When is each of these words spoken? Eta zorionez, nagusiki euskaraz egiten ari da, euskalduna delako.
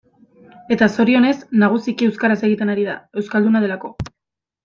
Eta 0.75 0.87
zorionez, 0.93 1.33
nagusiki 1.65 2.09
euskaraz 2.11 2.39
egiten 2.49 2.73
ari 2.77 2.87
da, 2.87 2.97
euskalduna 3.23 3.65
delako. 3.67 3.93